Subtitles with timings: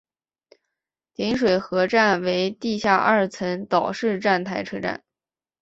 [1.13, 5.03] 锦水河站为地下二层岛式站台车站。